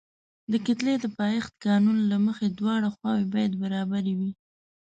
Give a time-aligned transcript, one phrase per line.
[0.51, 4.31] د کتلې د پایښت قانون له مخې دواړه خواوې باید برابرې وي.